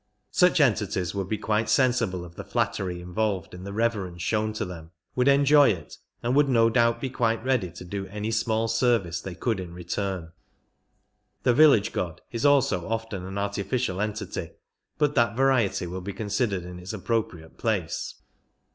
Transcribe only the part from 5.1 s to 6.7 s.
would enjoy it, and would